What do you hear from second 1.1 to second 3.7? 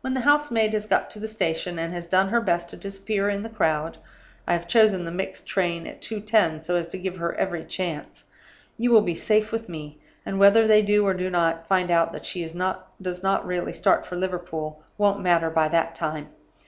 to the station, and has done her best to disappear in the